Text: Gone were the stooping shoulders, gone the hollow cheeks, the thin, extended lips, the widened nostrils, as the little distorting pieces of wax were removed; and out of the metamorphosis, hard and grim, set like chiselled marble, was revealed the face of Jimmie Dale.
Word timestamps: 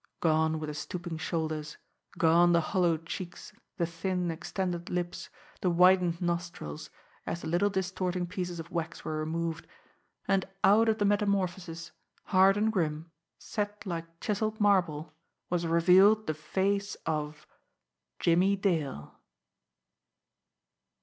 Gone 0.19 0.59
were 0.59 0.65
the 0.65 0.73
stooping 0.73 1.19
shoulders, 1.19 1.77
gone 2.17 2.53
the 2.53 2.59
hollow 2.59 2.97
cheeks, 2.97 3.53
the 3.77 3.85
thin, 3.85 4.31
extended 4.31 4.89
lips, 4.89 5.29
the 5.61 5.69
widened 5.69 6.19
nostrils, 6.19 6.89
as 7.27 7.41
the 7.43 7.47
little 7.47 7.69
distorting 7.69 8.25
pieces 8.25 8.59
of 8.59 8.71
wax 8.71 9.05
were 9.05 9.19
removed; 9.19 9.67
and 10.27 10.47
out 10.63 10.89
of 10.89 10.97
the 10.97 11.05
metamorphosis, 11.05 11.91
hard 12.23 12.57
and 12.57 12.73
grim, 12.73 13.11
set 13.37 13.85
like 13.85 14.19
chiselled 14.19 14.59
marble, 14.59 15.13
was 15.51 15.67
revealed 15.67 16.25
the 16.25 16.33
face 16.33 16.95
of 17.05 17.45
Jimmie 18.17 18.55
Dale. 18.55 19.19